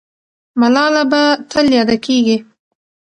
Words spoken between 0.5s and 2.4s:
ملاله به تل یاده کېږي.